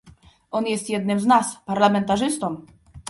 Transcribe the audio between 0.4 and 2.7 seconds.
On jest jednym z nas, parlamentarzystą